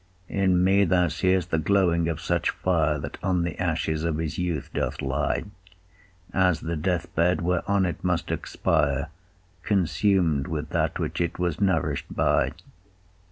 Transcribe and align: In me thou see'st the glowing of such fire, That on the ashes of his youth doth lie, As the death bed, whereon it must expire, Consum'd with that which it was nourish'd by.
In 0.29 0.63
me 0.63 0.83
thou 0.83 1.09
see'st 1.09 1.51
the 1.51 1.59
glowing 1.59 2.07
of 2.09 2.19
such 2.19 2.49
fire, 2.49 2.97
That 2.97 3.19
on 3.21 3.43
the 3.43 3.55
ashes 3.61 4.03
of 4.03 4.17
his 4.17 4.39
youth 4.39 4.71
doth 4.73 4.99
lie, 4.99 5.43
As 6.33 6.61
the 6.61 6.75
death 6.75 7.13
bed, 7.13 7.41
whereon 7.41 7.85
it 7.85 8.03
must 8.03 8.31
expire, 8.31 9.09
Consum'd 9.61 10.47
with 10.47 10.69
that 10.69 10.97
which 10.97 11.21
it 11.21 11.37
was 11.37 11.61
nourish'd 11.61 12.05
by. 12.09 12.51